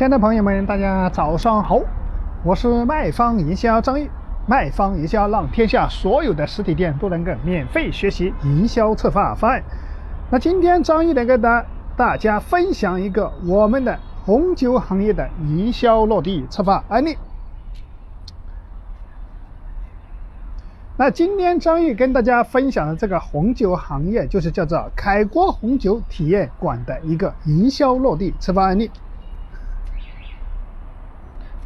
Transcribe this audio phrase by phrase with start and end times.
[0.00, 1.78] 亲爱的朋友们，大家早上好，
[2.42, 4.08] 我是卖方营销张毅。
[4.46, 9.62] 卖方营销让天下所有的实体店都能够免费学习营销策划方案。
[10.30, 11.66] 那今天张毅来跟大
[11.98, 17.18] 大家分享一个我们的红酒行业的营销落地策划案例。
[20.96, 28.90] 那今天张毅跟大家分享的这个红酒行业，就是叫做凯国红酒体验馆的一个营销落地策划案例。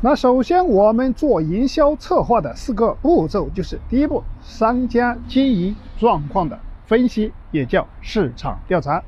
[0.05, 9.03] 那首先，我们做营销策划的四个步骤，就是第一步，商家经营状况的分析，也叫市场调查；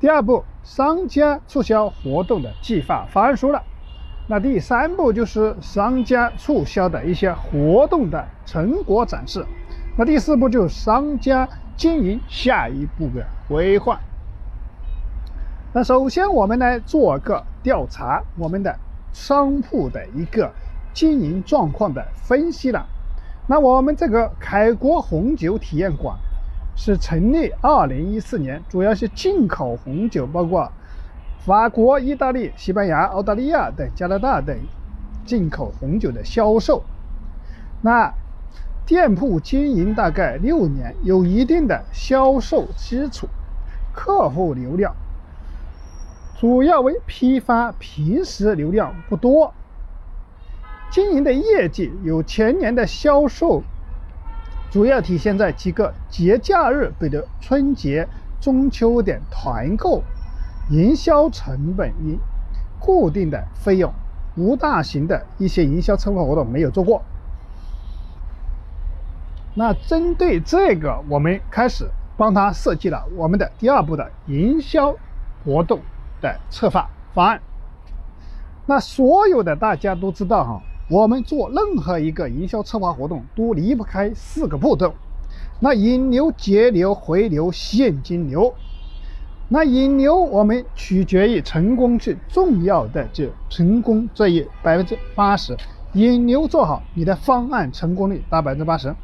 [0.00, 3.60] 第二步，商家促销活动的计划方案书了；
[4.26, 9.42] 那第三步就是商家促销的一些活动的成果展示；
[9.98, 11.46] 那第四步就是商家
[11.76, 14.00] 经营下一步的规划。
[15.74, 18.74] 那首先，我们来做个调查，我们的。
[19.18, 20.48] 商铺的一个
[20.94, 22.86] 经营状况的分析了。
[23.48, 26.16] 那我们这个凯国红酒体验馆
[26.76, 30.70] 是成立二零一四年，主要是进口红酒，包括
[31.44, 34.56] 法国、意大利、西班牙、澳大利亚等加拿大等
[35.26, 36.84] 进口红酒的销售。
[37.82, 38.14] 那
[38.86, 43.26] 店铺经营大概六年，有一定的销售基础，
[43.92, 44.94] 客户流量。
[46.38, 49.52] 主要为批发，平时流量不多。
[50.88, 53.60] 经营的业绩有前年的销售，
[54.70, 58.06] 主要体现在几个节假日，比如春节、
[58.40, 60.02] 中秋点团购。
[60.70, 62.18] 营销成本一
[62.78, 63.92] 固定的费用，
[64.36, 67.02] 无大型的一些营销策划活动没有做过。
[69.54, 74.94] 那针对这个，我们开始帮他设计了我们的第二步的营销
[75.44, 75.80] 活动。
[76.20, 77.40] 的策划方案，
[78.66, 84.94] 那所有的大家都知道哈，我们做任何一个营销策划活动都离不开四个步骤，
[85.60, 88.54] 那引流、节流、回流、现金流。
[89.48, 95.56] 那引流我们取决于成功最重要的就成功这一百分之八十，
[95.94, 98.94] 引流做好，你的方案成功率达百分之八十。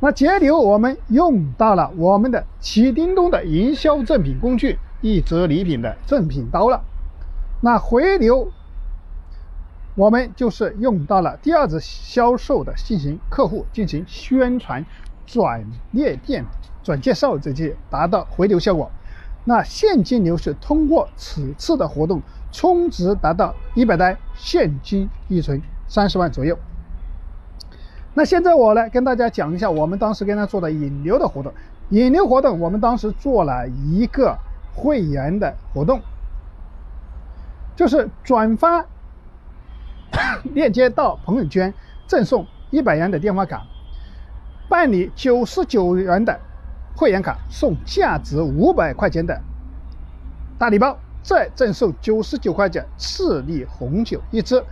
[0.00, 4.78] 那节流我们用到了我们的启叮咚的营销赠品工具。
[5.02, 6.82] 一折礼品的赠品刀了，
[7.60, 8.50] 那回流，
[9.94, 14.84] 我们就是用到了第二次销售的进行客户进行宣传、
[15.26, 16.44] 转列店、
[16.82, 18.90] 转介绍这些，达到回流效果。
[19.44, 22.20] 那现金流是通过此次的活动
[22.50, 26.58] 充值达到一百单，现金预存三十万左右。
[28.14, 31.52] 那现在我来跟大家讲一下我们当时跟他做的引流的活动。
[31.90, 34.36] 引流活动，我们当时做了一个。
[34.76, 36.00] 会员的活动
[37.74, 38.84] 就是转发
[40.54, 41.72] 链接到朋友圈，
[42.06, 43.66] 赠送一百元的电话卡；
[44.68, 46.38] 办理九十九元的
[46.94, 49.40] 会员卡，送价值五百块钱的
[50.58, 54.62] 大礼包，再赠送九十九块钱赤利红酒一支。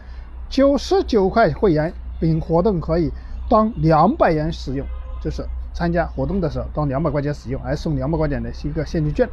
[0.48, 3.10] 九十九块会员，本活动可以
[3.50, 4.87] 当两百元使用，
[5.20, 5.44] 就是
[5.75, 9.28] 参加活动的时候当两百块钱使用，还送两百块钱的一个现金券。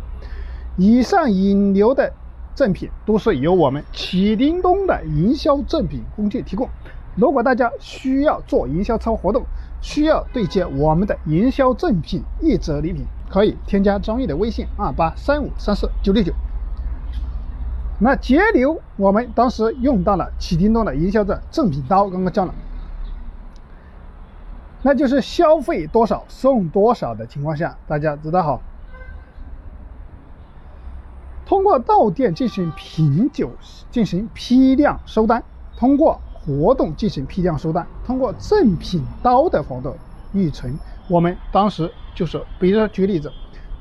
[0.77, 2.13] 以上引流的
[2.55, 6.69] 赠品都是由我们启叮咚的营销赠品工具提供。
[7.15, 9.43] 如果大家需要做营销策划活动，
[9.81, 16.33] 需要对接我们的营销赠品一折礼品，可以添加张毅的微信二八三五三四九六九。
[17.99, 22.53] 那节流，我们当时用到了启叮咚的营销的赠品刀，刚刚讲了，
[24.83, 28.59] 那就是消费多少送多少的情况下，大家知道哈。
[31.51, 33.51] 通过到店进行品酒，
[33.91, 35.41] 进行批量收单；
[35.75, 39.93] 通过活动进行批量收单；通过赠品刀的活动
[40.31, 40.73] 预存。
[41.09, 43.29] 我们当时就是，比如说举例子，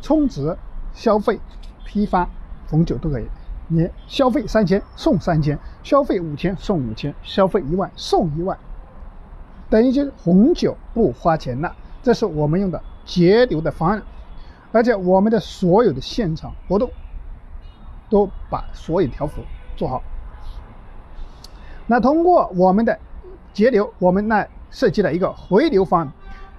[0.03, 0.59] 充值、
[0.93, 1.39] 消费、
[1.85, 2.29] 批发
[2.69, 3.27] 红酒都可以。
[3.69, 8.59] 你消费三千送三千，消费五千送五千，消费一万送一万，
[9.69, 11.73] 等于就是红酒不花钱了。
[12.03, 14.03] 这是我们用的节流的方案，
[14.73, 16.91] 而且我们的所有的现场活动。
[18.11, 19.41] 都把所有条幅
[19.77, 20.03] 做好。
[21.87, 22.99] 那通过我们的
[23.55, 26.13] 节流，我们呢设计了一个回流方案。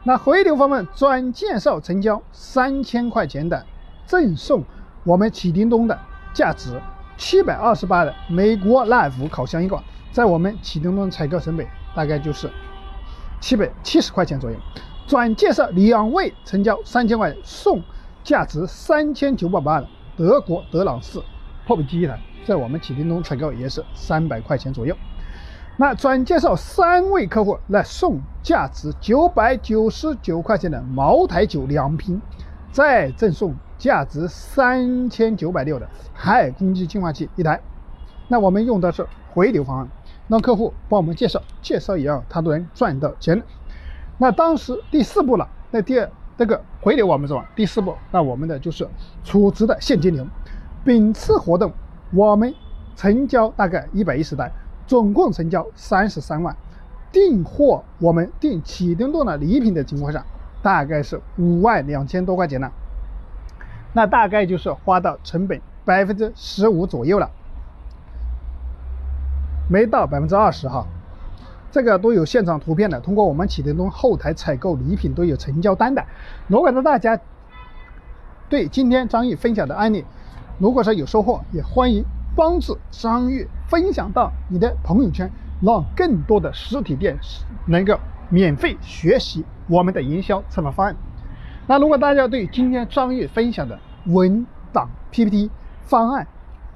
[0.04, 3.64] 那回流方案转介绍成交三千块钱的
[4.08, 4.64] 赠送
[5.04, 6.00] 我们启叮咚的
[6.34, 6.82] 价值
[7.18, 9.80] 七百二十八的美国耐福烤箱一个，
[10.12, 12.50] 在我们启叮咚采购成本大概就是
[13.40, 14.58] 七百七十块钱左右。
[15.08, 17.82] 转介绍两位成交三千块送
[18.24, 19.88] 价值三千九百八的
[20.18, 21.22] 德国德朗仕。
[21.66, 24.96] 破壁机一台，在我们启叮咚采购也是三百块钱左右。
[25.78, 32.22] 那转介绍三位客户来送价值九百九十九块钱的茅台酒两瓶，
[32.72, 37.60] 再赠送价值三千九百六的海尔空气净化器一台。
[38.28, 39.88] 那我们用的是回流方案，
[40.28, 43.42] 让客户帮我们介绍，介绍以后他都能赚到钱。
[44.18, 47.50] 那当时第四步了，那第二这个回流我们是吧？
[47.56, 48.88] 第四步，那我们的就是
[49.24, 50.28] 储值的现金流。
[50.84, 51.72] 本次活动
[52.14, 52.54] 我们
[52.96, 54.52] 成交大概一百一十单。
[54.88, 56.54] 总共成交三十三万，
[57.14, 60.26] 订货我们订启动动的礼品的情况下，
[60.62, 62.70] 大概是五万两千多块钱呢。
[63.94, 67.30] 那大概就是花到成本百分之十五左右了，
[69.70, 70.86] 没到百分之二十哈。
[71.72, 76.04] 这个都有现场图片的，通过我们启动东后台采购礼品都有成交单的。
[76.48, 77.18] 如果说大家
[78.50, 80.04] 对今天张毅分享的案例，
[80.62, 82.06] 如果说有收获，也欢迎。
[82.34, 85.30] 帮助张玉分享到你的朋友圈，
[85.60, 87.18] 让更多的实体店
[87.66, 88.00] 能够
[88.30, 90.96] 免费学习我们的营销策划方案。
[91.68, 95.50] 那如果大家对今天张玉分享的文档 PPT
[95.82, 96.26] 方案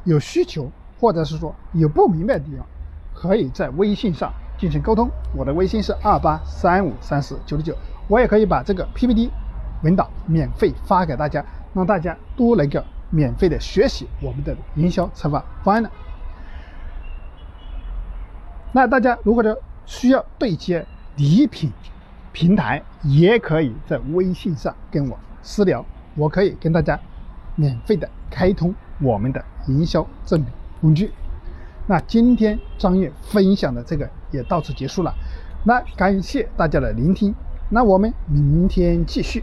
[0.04, 2.66] 有需求，或者是说有不明白的地方，
[3.14, 5.10] 可以在微信上进行沟通。
[5.34, 7.74] 我的微信是二八三五三四九六九，
[8.10, 9.32] 我也可以把这个 PPT
[9.84, 12.84] 文档免费发给大家，让大家都能够。
[13.10, 15.90] 免费的学习我们的营销策划方案呢？
[18.72, 20.86] 那大家如果说需要对接
[21.16, 21.72] 礼品
[22.34, 25.86] 平台，也可以在微信上跟我私聊，
[26.16, 27.00] 我可以跟大家
[27.56, 31.12] 免费的开通我们的营销赠品工具。
[31.88, 35.14] 那今天张悦分享的这个也到此结束了，
[35.64, 37.34] 那感谢大家的聆听，
[37.70, 39.42] 那我们明天继续。